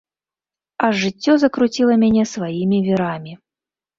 [0.85, 3.33] А жыццё закруціла мяне сваімі вірамі.